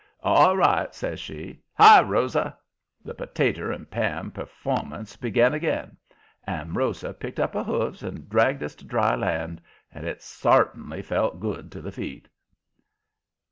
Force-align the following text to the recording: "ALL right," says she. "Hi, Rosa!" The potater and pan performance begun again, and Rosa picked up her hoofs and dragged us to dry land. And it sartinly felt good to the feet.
"ALL 0.23 0.57
right," 0.57 0.95
says 0.95 1.19
she. 1.19 1.61
"Hi, 1.75 2.01
Rosa!" 2.01 2.57
The 3.05 3.13
potater 3.13 3.71
and 3.71 3.87
pan 3.87 4.31
performance 4.31 5.15
begun 5.15 5.53
again, 5.53 5.95
and 6.43 6.75
Rosa 6.75 7.13
picked 7.13 7.39
up 7.39 7.53
her 7.53 7.61
hoofs 7.63 8.01
and 8.01 8.27
dragged 8.27 8.63
us 8.63 8.73
to 8.77 8.83
dry 8.85 9.13
land. 9.13 9.61
And 9.93 10.07
it 10.07 10.23
sartinly 10.23 11.03
felt 11.03 11.39
good 11.39 11.71
to 11.73 11.81
the 11.83 11.91
feet. 11.91 12.27